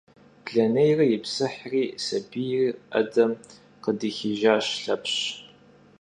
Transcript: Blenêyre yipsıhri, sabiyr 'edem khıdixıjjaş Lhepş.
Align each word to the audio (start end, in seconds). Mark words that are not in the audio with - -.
Blenêyre 0.43 1.03
yipsıhri, 1.11 1.83
sabiyr 2.05 2.69
'edem 2.97 3.31
khıdixıjjaş 3.83 4.67
Lhepş. 4.83 5.15